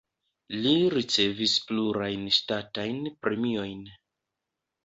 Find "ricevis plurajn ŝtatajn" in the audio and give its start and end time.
0.93-2.99